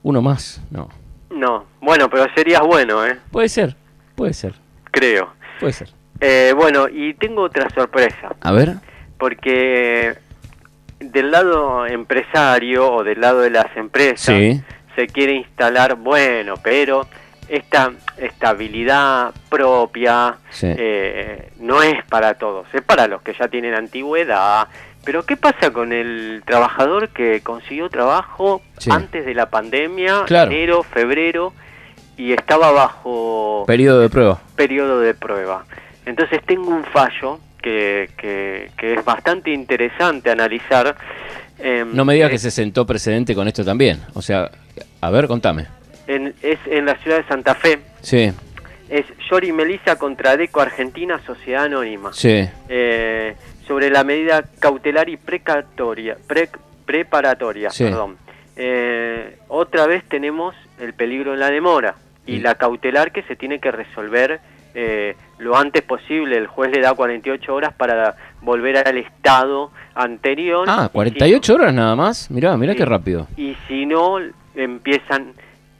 uno 0.03 0.21
más, 0.21 0.61
no. 0.69 0.89
No, 1.41 1.65
bueno, 1.79 2.07
pero 2.07 2.27
serías 2.35 2.61
bueno, 2.61 3.03
¿eh? 3.03 3.17
Puede 3.31 3.49
ser, 3.49 3.75
puede 4.13 4.31
ser. 4.31 4.53
Creo. 4.91 5.33
Puede 5.59 5.73
ser. 5.73 5.89
Eh, 6.19 6.53
bueno, 6.55 6.87
y 6.87 7.15
tengo 7.15 7.41
otra 7.41 7.67
sorpresa. 7.71 8.35
A 8.41 8.51
ver. 8.51 8.75
Porque 9.17 10.13
del 10.99 11.31
lado 11.31 11.87
empresario 11.87 12.93
o 12.93 13.03
del 13.03 13.21
lado 13.21 13.39
de 13.39 13.49
las 13.49 13.75
empresas 13.75 14.35
se 14.95 15.07
quiere 15.07 15.33
instalar, 15.33 15.95
bueno, 15.95 16.53
pero 16.61 17.07
esta 17.47 17.91
estabilidad 18.17 19.33
propia 19.49 20.37
eh, 20.61 21.53
no 21.57 21.81
es 21.81 22.05
para 22.05 22.35
todos, 22.35 22.67
es 22.71 22.83
para 22.83 23.07
los 23.07 23.23
que 23.23 23.33
ya 23.33 23.47
tienen 23.47 23.73
antigüedad. 23.73 24.67
Pero 25.03 25.25
¿qué 25.25 25.35
pasa 25.37 25.71
con 25.71 25.93
el 25.93 26.43
trabajador 26.45 27.09
que 27.09 27.41
consiguió 27.41 27.89
trabajo 27.89 28.61
antes 28.89 29.25
de 29.25 29.33
la 29.33 29.49
pandemia, 29.49 30.25
enero, 30.29 30.83
febrero, 30.83 31.53
y 32.17 32.33
estaba 32.33 32.71
bajo... 32.71 33.63
Periodo 33.65 33.99
de 33.99 34.09
prueba. 34.09 34.41
Periodo 34.55 34.99
de 34.99 35.13
prueba. 35.13 35.65
Entonces 36.05 36.39
tengo 36.45 36.69
un 36.69 36.83
fallo 36.85 37.39
que, 37.61 38.09
que, 38.17 38.93
es 38.93 39.03
bastante 39.03 39.51
interesante 39.51 40.29
analizar. 40.29 40.95
Em, 41.57 41.95
no 41.95 42.05
me 42.05 42.13
digas 42.13 42.29
que 42.29 42.37
se 42.37 42.51
sentó 42.51 42.85
precedente 42.85 43.33
con 43.33 43.47
esto 43.47 43.65
también. 43.65 44.01
O 44.13 44.21
sea, 44.21 44.51
a 44.99 45.09
ver, 45.09 45.27
contame 45.27 45.67
es 46.41 46.59
en 46.65 46.85
la 46.85 46.95
ciudad 46.97 47.17
de 47.17 47.27
Santa 47.27 47.55
Fe. 47.55 47.79
Sí. 48.01 48.31
Es 48.89 49.05
Yori 49.29 49.51
Melissa 49.51 49.95
contra 49.95 50.35
Deco 50.35 50.61
Argentina, 50.61 51.21
Sociedad 51.25 51.65
Anónima. 51.65 52.11
Sí. 52.13 52.47
Eh, 52.67 53.35
sobre 53.71 53.89
la 53.89 54.03
medida 54.03 54.43
cautelar 54.59 55.07
y 55.07 55.15
precatoria, 55.15 56.17
preparatoria. 56.85 57.69
Perdón. 57.77 58.17
Eh, 58.57 59.37
otra 59.47 59.87
vez 59.87 60.03
tenemos 60.09 60.53
el 60.77 60.93
peligro 60.93 61.33
en 61.33 61.39
la 61.39 61.49
demora 61.49 61.95
y 62.25 62.39
la 62.39 62.55
cautelar 62.55 63.13
que 63.13 63.23
se 63.23 63.37
tiene 63.37 63.59
que 63.59 63.71
resolver 63.71 64.41
eh, 64.75 65.15
lo 65.37 65.55
antes 65.55 65.83
posible. 65.83 66.35
El 66.35 66.47
juez 66.47 66.69
le 66.69 66.81
da 66.81 66.93
48 66.93 67.55
horas 67.55 67.73
para 67.73 68.17
volver 68.41 68.85
al 68.85 68.97
estado 68.97 69.71
anterior. 69.95 70.65
Ah, 70.67 70.89
48 70.91 71.55
horas 71.55 71.73
nada 71.73 71.95
más. 71.95 72.29
Mirá, 72.29 72.57
mirá 72.57 72.75
qué 72.75 72.83
rápido. 72.83 73.27
Y 73.37 73.55
si 73.69 73.85
no, 73.85 74.17
empiezan 74.53 75.31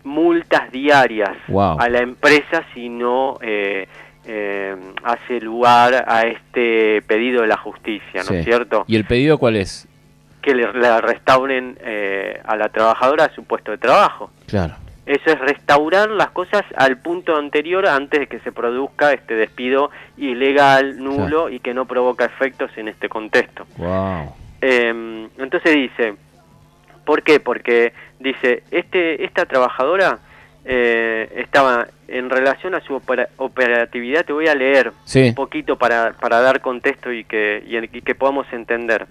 multas 0.06 0.72
diarias 0.72 1.36
a 1.50 1.90
la 1.90 2.00
empresa 2.00 2.64
si 2.74 2.88
no 2.88 3.38
eh, 3.42 3.90
eh, 4.26 4.76
hace 5.04 5.40
lugar 5.40 6.06
a 6.08 6.24
este 6.24 7.02
pedido 7.04 7.42
de 7.42 7.48
la 7.48 7.58
justicia, 7.58 8.24
¿no 8.30 8.36
es 8.36 8.46
cierto? 8.46 8.86
¿Y 8.88 8.96
el 8.96 9.06
pedido 9.06 9.38
cuál 9.38 9.56
es? 9.56 9.88
Que 10.42 10.56
le, 10.56 10.68
restauren 11.02 11.78
eh, 11.82 12.40
a 12.44 12.56
la 12.56 12.70
trabajadora 12.70 13.34
su 13.34 13.44
puesto 13.44 13.72
de 13.72 13.78
trabajo. 13.78 14.32
Claro. 14.48 14.76
Eso 15.06 15.32
es 15.32 15.40
restaurar 15.40 16.10
las 16.12 16.30
cosas 16.30 16.64
al 16.76 16.98
punto 16.98 17.36
anterior 17.36 17.88
antes 17.88 18.20
de 18.20 18.28
que 18.28 18.40
se 18.40 18.52
produzca 18.52 19.12
este 19.12 19.34
despido 19.34 19.90
ilegal, 20.18 21.04
nulo 21.04 21.50
y 21.50 21.60
que 21.60 21.74
no 21.74 21.86
provoca 21.86 22.26
efectos 22.26 22.72
en 22.78 22.88
este 22.88 23.10
contexto. 23.10 23.66
Wow. 23.78 24.36
Em, 24.62 25.28
entonces 25.40 25.74
dice, 25.74 26.14
¿por 27.04 27.24
qué? 27.24 27.40
Porque 27.40 27.94
dice, 28.20 28.64
este, 28.70 29.26
esta 29.26 29.46
trabajadora 29.46 30.20
eh, 30.66 31.30
estaba 31.38 31.88
en 32.08 32.30
relación 32.30 32.76
a 32.76 32.82
su 32.82 33.02
operatividad, 33.38 34.26
te 34.26 34.34
voy 34.34 34.48
a 34.48 34.56
leer 34.56 34.92
un 35.16 35.34
poquito 35.34 35.78
para, 35.78 36.14
para 36.14 36.42
dar 36.42 36.62
contexto 36.62 37.12
y 37.12 37.24
que, 37.24 37.64
y, 37.66 38.02
que 38.02 38.16
podamos 38.16 38.46
entender. 38.52 39.08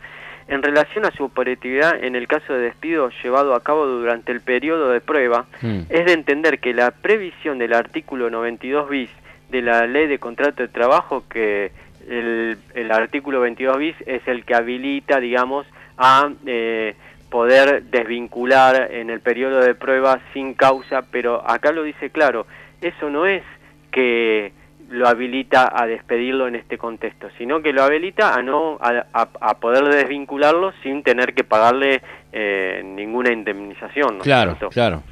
En 0.49 0.63
relación 0.63 1.07
a 1.07 1.11
su 1.13 1.25
operatividad, 1.25 2.03
en 2.03 2.17
el 2.17 2.27
caso 2.27 2.53
de 2.53 2.61
despido 2.61 3.11
llevado 3.23 3.55
a 3.55 3.63
cabo 3.63 3.87
durante 3.87 4.33
el 4.33 4.41
periodo 4.41 4.91
de 4.91 5.01
prueba, 5.01 5.47
mm. 5.63 5.81
es 5.89 6.05
de 6.05 6.13
entender 6.13 6.59
que 6.59 6.75
la 6.75 6.91
previsión 6.91 7.59
del 7.59 7.73
artículo 7.73 8.31
92 8.31 8.89
bis 8.89 9.11
de 9.49 9.63
la 9.63 9.87
ley 9.87 10.07
de 10.07 10.19
contrato 10.19 10.63
de 10.63 10.69
trabajo, 10.69 11.25
que 11.29 11.73
el, 12.09 12.59
el 12.75 12.91
artículo 12.91 13.41
22 13.41 13.79
bis 13.79 13.97
es 14.07 14.27
el 14.27 14.45
que 14.45 14.55
habilita, 14.55 15.21
digamos, 15.21 15.67
a 15.97 16.31
eh, 16.47 16.95
poder 17.31 17.85
desvincular 17.85 18.91
en 18.93 19.09
el 19.09 19.21
periodo 19.21 19.61
de 19.61 19.75
prueba 19.75 20.21
sin 20.35 20.55
causa, 20.55 21.03
pero 21.11 21.49
acá 21.49 21.73
lo 21.73 21.83
dice 21.83 22.11
claro, 22.11 22.47
eso 22.81 23.09
no 23.09 23.27
es 23.27 23.43
que 23.91 24.53
lo 24.91 25.07
habilita 25.07 25.73
a 25.73 25.87
despedirlo 25.87 26.49
en 26.49 26.57
este 26.57 26.77
contexto, 26.77 27.29
sino 27.39 27.63
que 27.63 27.73
lo 27.73 27.83
habilita 27.83 28.35
a 28.35 28.43
no 28.43 28.79
a, 28.81 29.55
poder 29.61 29.85
desvincularlo 29.85 30.73
sin 30.83 31.05
tener 31.05 31.33
que 31.33 31.45
pagarle 31.45 32.03
eh, 32.33 32.83
ninguna 32.85 33.33
indemnización. 33.33 34.19
claro, 34.19 34.57
claro. 34.71 35.03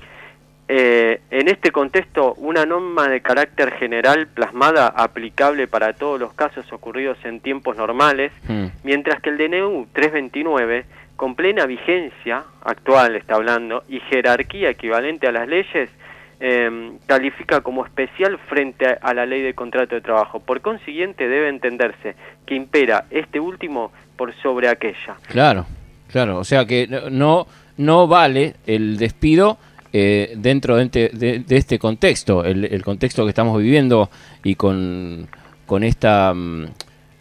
Eh, 0.70 1.22
en 1.30 1.48
este 1.48 1.70
contexto, 1.70 2.34
una 2.34 2.66
norma 2.66 3.08
de 3.08 3.22
carácter 3.22 3.72
general 3.72 4.26
plasmada 4.26 4.88
aplicable 4.88 5.66
para 5.66 5.94
todos 5.94 6.20
los 6.20 6.34
casos 6.34 6.70
ocurridos 6.74 7.16
en 7.24 7.40
tiempos 7.40 7.76
normales, 7.78 8.32
hmm. 8.46 8.66
mientras 8.84 9.22
que 9.22 9.30
el 9.30 9.38
DNU 9.38 9.86
329 9.94 10.84
con 11.18 11.34
plena 11.34 11.66
vigencia 11.66 12.44
actual 12.62 13.16
está 13.16 13.34
hablando 13.34 13.82
y 13.88 13.98
jerarquía 13.98 14.70
equivalente 14.70 15.26
a 15.26 15.32
las 15.32 15.48
leyes 15.48 15.90
em, 16.38 16.96
califica 17.06 17.60
como 17.60 17.84
especial 17.84 18.38
frente 18.48 18.86
a, 18.86 19.14
la 19.14 19.26
ley 19.26 19.42
de 19.42 19.52
contrato 19.52 19.96
de 19.96 20.00
trabajo. 20.00 20.38
Por 20.38 20.60
consiguiente 20.60 21.26
debe 21.26 21.48
entenderse 21.48 22.14
que 22.46 22.54
impera 22.54 23.06
este 23.10 23.40
último 23.40 23.90
por 24.16 24.32
sobre 24.36 24.68
aquella. 24.68 25.16
Claro, 25.26 25.66
claro, 26.06 26.38
o 26.38 26.44
sea 26.44 26.64
que 26.64 26.86
no 27.10 27.48
no 27.78 28.06
vale 28.06 28.54
el 28.64 28.96
despido 28.96 29.58
eh, 29.92 30.34
dentro 30.36 30.76
de, 30.76 31.44
este 31.48 31.80
contexto, 31.80 32.44
el, 32.44 32.80
contexto 32.84 33.24
que 33.24 33.30
estamos 33.30 33.60
viviendo 33.60 34.08
y 34.44 34.54
con, 34.54 35.26
con 35.66 35.82
esta 35.82 36.32
mm, 36.32 36.64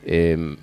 em, 0.05 0.57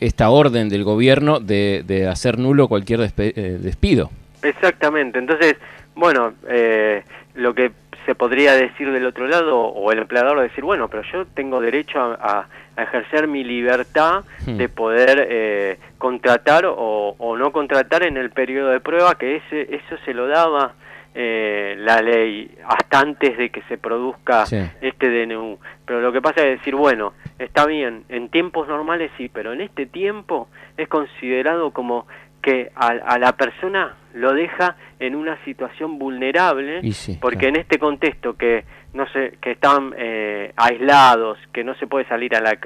esta 0.00 0.30
orden 0.30 0.68
del 0.68 0.84
gobierno 0.84 1.40
de, 1.40 1.82
de 1.86 2.08
hacer 2.08 2.38
nulo 2.38 2.68
cualquier 2.68 3.00
eh, 3.00 3.58
despido. 3.60 4.10
Exactamente, 4.42 5.18
entonces, 5.18 5.56
bueno, 5.94 6.34
eh, 6.48 7.02
lo 7.34 7.54
que 7.54 7.72
se 8.04 8.14
podría 8.14 8.54
decir 8.54 8.92
del 8.92 9.06
otro 9.06 9.26
lado, 9.26 9.58
o 9.58 9.90
el 9.90 9.98
empleador 9.98 10.40
decir, 10.40 10.62
bueno, 10.62 10.88
pero 10.88 11.02
yo 11.12 11.26
tengo 11.26 11.60
derecho 11.60 11.98
a, 11.98 12.46
ejercer 12.78 13.26
mi 13.26 13.42
libertad 13.42 14.22
hmm. 14.46 14.58
de 14.58 14.68
poder 14.68 15.28
eh, 15.30 15.78
contratar 15.96 16.66
o, 16.66 17.14
o, 17.16 17.36
no 17.38 17.50
contratar 17.50 18.02
en 18.02 18.18
el 18.18 18.28
periodo 18.28 18.68
de 18.68 18.80
prueba, 18.80 19.14
que 19.14 19.36
ese, 19.36 19.74
eso 19.74 19.96
se 20.04 20.12
lo 20.12 20.28
daba 20.28 20.74
eh, 21.18 21.76
la 21.78 22.02
ley 22.02 22.54
hasta 22.66 23.00
antes 23.00 23.38
de 23.38 23.48
que 23.48 23.62
se 23.62 23.78
produzca 23.78 24.44
este 24.82 25.08
DNU. 25.08 25.58
Pero 25.86 26.02
lo 26.02 26.12
que 26.12 26.20
pasa 26.20 26.42
es 26.42 26.58
decir, 26.58 26.74
bueno, 26.74 27.14
está 27.38 27.64
bien, 27.64 28.04
en 28.10 28.28
tiempos 28.28 28.68
normales 28.68 29.10
sí, 29.16 29.30
pero 29.32 29.54
en 29.54 29.62
este 29.62 29.86
tiempo 29.86 30.48
es 30.76 30.88
considerado 30.88 31.70
como 31.70 32.06
que 32.42 32.70
a, 32.74 33.18
la 33.18 33.32
persona 33.32 33.96
lo 34.12 34.34
deja 34.34 34.76
en 35.00 35.16
una 35.16 35.42
situación 35.44 35.98
vulnerable, 35.98 36.82
porque 37.18 37.48
en 37.48 37.56
este 37.56 37.78
contexto 37.78 38.36
que 38.36 38.64
no 38.92 39.06
sé, 39.08 39.36
que 39.40 39.52
están 39.52 39.94
eh, 39.96 40.52
aislados, 40.56 41.38
que 41.52 41.64
no 41.64 41.74
se 41.74 41.86
puede 41.86 42.06
salir 42.06 42.34
a 42.34 42.40
la 42.40 42.58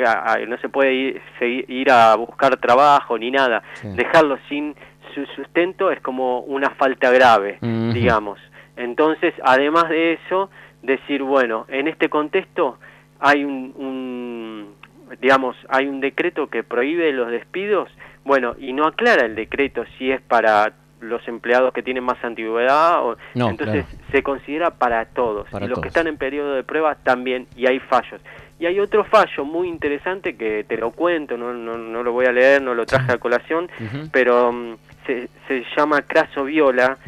no 0.47 0.59
se 0.59 0.69
puede 0.69 0.93
ir, 0.93 1.23
ir 1.69 1.91
a 1.91 2.15
buscar 2.17 2.57
trabajo 2.59 3.19
ni 3.19 3.31
nada, 3.31 3.63
dejarlos 3.83 4.39
sin 4.49 4.75
su 5.15 5.27
sustento 5.27 5.91
es 5.91 6.01
como 6.01 6.41
una 6.41 6.71
falta 6.71 7.11
grave, 7.11 7.59
digamos. 7.61 8.39
Entonces, 8.77 9.35
además 9.43 9.89
de 9.89 10.15
eso, 10.15 10.51
decir, 10.83 11.23
bueno, 11.23 11.67
en 11.69 11.89
este 11.89 12.09
contexto 12.09 12.79
hay 13.19 13.45
un, 13.45 14.75
digamos, 15.21 15.57
hay 15.69 15.87
un 15.87 16.01
decreto 16.01 16.49
que 16.49 16.63
prohíbe 16.63 17.13
los 17.13 17.31
despidos, 17.31 17.91
bueno, 18.25 18.55
y 18.59 18.73
no 18.73 18.87
aclara 18.87 19.27
el 19.27 19.35
decreto 19.35 19.85
si 19.99 20.11
es 20.11 20.21
para 20.23 20.73
los 21.01 21.27
empleados 21.29 21.73
que 21.73 21.83
tienen 21.83 22.05
más 22.05 22.23
antigüedad, 22.23 23.05
o, 23.05 23.17
entonces 23.35 23.85
se 24.11 24.23
considera 24.23 24.71
para 24.71 25.07
todos, 25.07 25.49
y 25.61 25.67
los 25.67 25.81
que 25.81 25.89
están 25.89 26.07
en 26.07 26.17
periodo 26.17 26.55
de 26.55 26.63
prueba 26.63 26.95
también, 26.95 27.47
y 27.57 27.67
hay 27.67 27.81
fallos. 27.81 28.21
Y 28.59 28.67
hay 28.67 28.79
otro 28.79 29.05
fallo 29.05 29.45
muy 29.45 29.69
interesante 29.69 30.37
que 30.37 30.65
te 30.65 30.77
lo 30.77 30.91
cuento, 30.91 31.37
no, 31.39 31.55
no, 31.55 31.79
no 31.79 32.03
lo 32.03 32.13
voy 32.13 32.27
a 32.27 32.33
leer, 32.33 32.61
no 32.61 32.75
lo 32.75 32.85
traje 32.85 33.13
a 33.13 33.19
colación, 33.19 33.71
pero 34.13 34.53
mm, 34.53 34.77
se, 35.07 35.29
se, 35.49 35.65
llama 35.77 36.03
Craso 36.03 36.45
Viola, 36.45 36.99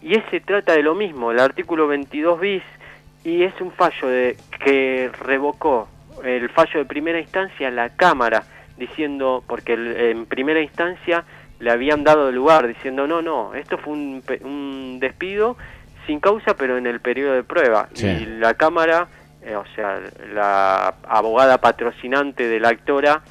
y 0.00 0.16
ese 0.16 0.40
trata 0.40 0.72
de 0.72 0.82
lo 0.82 0.94
mismo, 0.94 1.30
el 1.30 1.40
artículo 1.40 1.86
22 1.86 2.40
bis, 2.40 2.62
y 3.24 3.42
es 3.42 3.58
un 3.60 3.72
fallo 3.72 4.08
de, 4.08 4.36
que 4.64 5.10
revocó 5.20 5.88
el 6.22 6.48
fallo 6.50 6.80
de 6.80 6.84
primera 6.84 7.20
instancia 7.20 7.70
la 7.70 7.90
Cámara, 7.90 8.44
diciendo, 8.76 9.42
porque 9.46 9.74
en 9.74 10.26
primera 10.26 10.60
instancia 10.60 11.24
le 11.60 11.70
habían 11.70 12.04
dado 12.04 12.30
lugar 12.32 12.66
diciendo, 12.66 13.06
no, 13.06 13.22
no, 13.22 13.54
esto 13.54 13.78
fue 13.78 13.92
un, 13.92 14.22
un 14.42 14.98
despido 15.00 15.56
sin 16.06 16.20
causa, 16.20 16.56
pero 16.56 16.76
en 16.76 16.86
el 16.86 17.00
periodo 17.00 17.34
de 17.34 17.44
prueba. 17.44 17.88
Y 17.94 18.26
la 18.26 18.54
Cámara, 18.54 19.08
eh, 19.42 19.56
o 19.56 19.64
sea, 19.74 20.00
la 20.32 20.94
abogada 21.08 21.58
patrocinante 21.58 22.48
de 22.48 22.60
la 22.60 22.70
actora, 22.70 23.22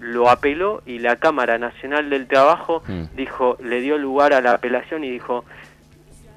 lo 0.00 0.30
apeló 0.30 0.82
y 0.86 0.98
la 0.98 1.16
Cámara 1.16 1.58
Nacional 1.58 2.08
del 2.08 2.26
Trabajo 2.26 2.82
mm. 2.86 3.16
dijo, 3.16 3.58
le 3.62 3.80
dio 3.80 3.98
lugar 3.98 4.32
a 4.32 4.40
la 4.40 4.52
apelación 4.52 5.04
y 5.04 5.10
dijo, 5.10 5.44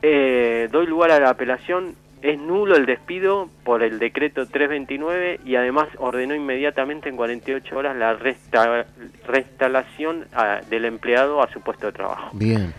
eh, 0.01 0.67
doy 0.71 0.85
lugar 0.85 1.12
a 1.12 1.19
la 1.19 1.29
apelación, 1.29 1.95
es 2.24 2.39
nulo 2.39 2.77
el 2.77 2.86
despido 2.86 3.50
por 3.65 3.84
el 3.84 4.00
decreto 4.00 4.48
329 4.48 5.42
y 5.44 5.58
además 5.58 5.89
ordenó 5.98 6.34
inmediatamente 6.34 7.10
en 7.10 7.18
48 7.18 7.77
horas 7.77 7.98
la 7.98 8.13
resta 8.13 8.86
ah, 10.34 10.62
del 10.70 10.86
empleado 10.86 11.44
a 11.44 11.51
su 11.51 11.60
puesto 11.60 11.88
de 11.88 11.92
trabajo. 11.92 12.30
Bien. 12.34 12.74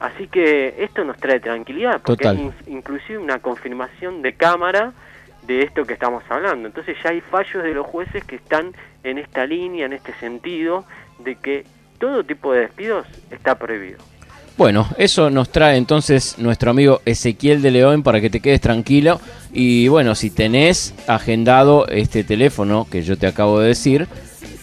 Así 0.00 0.28
que 0.28 0.76
esto 0.78 1.02
nos 1.04 1.16
trae 1.16 1.40
tranquilidad, 1.40 2.02
porque 2.02 2.28
es 2.28 2.68
inclusive 2.68 3.18
una 3.18 3.38
confirmación 3.38 4.20
de 4.20 4.34
cámara 4.34 4.92
de 5.46 5.62
esto 5.62 5.84
que 5.84 5.94
estamos 5.94 6.22
hablando. 6.28 6.68
Entonces 6.68 6.96
ya 7.02 7.10
hay 7.10 7.22
fallos 7.22 7.62
de 7.62 7.72
los 7.72 7.86
jueces 7.86 8.22
que 8.24 8.36
están 8.36 8.74
en 9.02 9.16
esta 9.16 9.46
línea, 9.46 9.86
en 9.86 9.94
este 9.94 10.12
sentido, 10.14 10.84
de 11.18 11.36
que 11.36 11.64
todo 11.98 12.22
tipo 12.24 12.52
de 12.52 12.60
despidos 12.60 13.06
está 13.30 13.58
prohibido. 13.58 13.98
Bueno, 14.56 14.86
eso 14.98 15.30
nos 15.30 15.50
trae 15.50 15.76
entonces 15.76 16.34
nuestro 16.38 16.70
amigo 16.70 17.00
Ezequiel 17.06 17.62
de 17.62 17.70
León 17.70 18.02
para 18.02 18.20
que 18.20 18.28
te 18.28 18.40
quedes 18.40 18.60
tranquilo. 18.60 19.20
Y 19.52 19.88
bueno, 19.88 20.14
si 20.14 20.30
tenés 20.30 20.94
agendado 21.06 21.86
este 21.88 22.24
teléfono 22.24 22.86
que 22.90 23.02
yo 23.02 23.16
te 23.16 23.26
acabo 23.26 23.60
de 23.60 23.68
decir, 23.68 24.06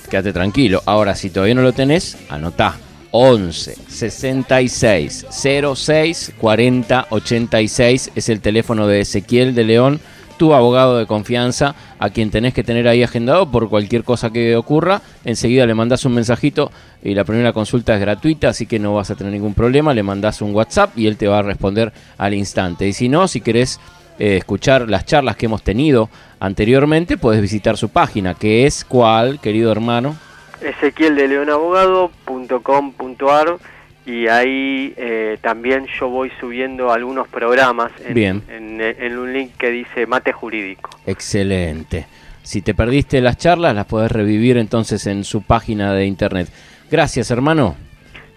quédate 0.09 0.33
tranquilo. 0.33 0.83
Ahora, 0.85 1.15
si 1.15 1.29
todavía 1.29 1.55
no 1.55 1.63
lo 1.63 1.73
tenés, 1.73 2.17
anotá. 2.29 2.77
11 3.11 3.75
66 3.87 5.25
06 5.31 6.33
40 6.37 7.07
86 7.09 8.11
es 8.15 8.29
el 8.29 8.41
teléfono 8.41 8.85
de 8.85 9.01
Ezequiel 9.01 9.55
de 9.55 9.63
León 9.63 9.99
tu 10.37 10.53
abogado 10.53 10.97
de 10.97 11.05
confianza 11.05 11.75
a 11.99 12.09
quien 12.09 12.31
tenés 12.31 12.53
que 12.53 12.63
tener 12.63 12.87
ahí 12.87 13.03
agendado 13.03 13.51
por 13.51 13.69
cualquier 13.69 14.03
cosa 14.03 14.31
que 14.31 14.55
ocurra. 14.55 15.01
Enseguida 15.25 15.65
le 15.65 15.73
mandás 15.73 16.05
un 16.05 16.13
mensajito 16.13 16.71
y 17.03 17.13
la 17.13 17.23
primera 17.23 17.53
consulta 17.53 17.95
es 17.95 18.01
gratuita, 18.01 18.49
así 18.49 18.65
que 18.65 18.79
no 18.79 18.93
vas 18.93 19.11
a 19.11 19.15
tener 19.15 19.33
ningún 19.33 19.53
problema. 19.53 19.93
Le 19.93 20.03
mandás 20.03 20.41
un 20.41 20.55
WhatsApp 20.55 20.97
y 20.97 21.07
él 21.07 21.17
te 21.17 21.27
va 21.27 21.39
a 21.39 21.43
responder 21.43 21.91
al 22.17 22.33
instante. 22.33 22.87
Y 22.87 22.93
si 22.93 23.09
no, 23.09 23.27
si 23.27 23.41
querés 23.41 23.79
eh, 24.19 24.37
escuchar 24.37 24.89
las 24.89 25.05
charlas 25.05 25.35
que 25.35 25.47
hemos 25.47 25.63
tenido 25.63 26.09
anteriormente, 26.39 27.17
puedes 27.17 27.41
visitar 27.41 27.75
su 27.77 27.89
página, 27.89 28.33
que 28.33 28.65
es 28.65 28.85
cuál, 28.85 29.39
querido 29.39 29.71
hermano. 29.71 30.15
Ezequiel 30.61 31.15
de 31.15 31.27
leonabogado.com.ar 31.27 33.57
y 34.07 34.27
ahí 34.29 34.93
eh, 34.95 35.37
también 35.41 35.85
yo 35.99 36.07
voy 36.07 36.31
subiendo 36.39 36.93
algunos 36.93 37.27
programas 37.27 37.91
en, 38.07 38.79
En, 38.79 39.17
un 39.17 39.33
link 39.33 39.51
que 39.57 39.69
dice 39.69 40.07
Mate 40.07 40.31
Jurídico. 40.31 40.89
Excelente. 41.05 42.07
Si 42.41 42.61
te 42.61 42.73
perdiste 42.73 43.19
las 43.19 43.37
charlas, 43.37 43.75
las 43.75 43.85
podés 43.85 44.09
revivir 44.09 44.57
entonces 44.57 45.05
en 45.07 45.25
su 45.25 45.41
página 45.41 45.93
de 45.93 46.05
internet. 46.05 46.47
Gracias, 46.89 47.31
hermano. 47.31 47.75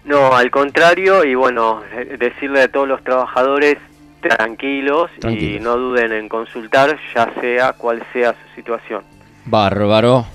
No, 0.03 0.35
al 0.35 0.51
contrario, 0.51 1.23
y 1.23 1.35
bueno, 1.35 1.81
eh, 1.93 2.17
decirle 2.19 2.63
a 2.63 2.67
todos 2.67 2.89
los 2.89 3.01
trabajadores 3.01 3.77
tranquilos, 4.19 5.09
tranquilos. 5.19 5.61
y 5.61 5.63
no 5.63 5.77
duden 5.77 6.11
en 6.11 6.27
consultar, 6.27 6.99
ya 7.15 7.33
sea 7.39 7.71
cual 7.73 8.03
sea 8.11 8.33
su 8.33 8.55
situación. 8.55 9.03
Bárbaro. 9.45 10.25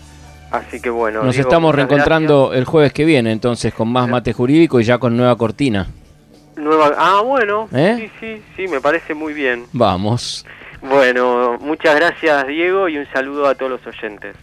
Así 0.50 0.80
que 0.80 0.90
bueno. 0.90 1.22
Nos 1.22 1.36
estamos 1.36 1.74
reencontrando 1.74 2.52
el 2.52 2.64
jueves 2.64 2.92
que 2.92 3.04
viene, 3.04 3.32
entonces, 3.32 3.74
con 3.74 3.88
más 3.88 4.08
mate 4.08 4.32
jurídico 4.32 4.80
y 4.80 4.84
ya 4.84 4.98
con 4.98 5.16
nueva 5.16 5.36
cortina. 5.36 5.86
Nueva, 6.56 6.94
ah, 6.96 7.20
bueno. 7.24 7.68
¿Eh? 7.72 7.96
Sí, 7.98 8.10
sí, 8.20 8.42
sí, 8.56 8.68
me 8.68 8.80
parece 8.80 9.14
muy 9.14 9.34
bien. 9.34 9.66
Vamos. 9.72 10.46
Bueno, 10.80 11.58
muchas 11.60 11.96
gracias, 11.96 12.46
Diego, 12.46 12.88
y 12.88 12.98
un 12.98 13.06
saludo 13.12 13.46
a 13.48 13.54
todos 13.54 13.72
los 13.72 13.86
oyentes. 13.86 14.36